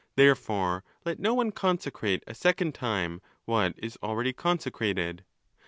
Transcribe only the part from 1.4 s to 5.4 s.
consecrate a second time what is already consecrated.